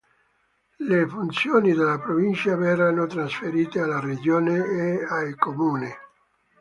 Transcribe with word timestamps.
Le 0.79 1.05
funzioni 1.07 1.73
della 1.73 1.99
Provincia 1.99 2.55
verranno 2.55 3.05
trasferite 3.05 3.79
alla 3.81 3.99
Regione 3.99 4.55
e 4.65 5.05
ai 5.07 5.35
Comuni. 5.35 5.91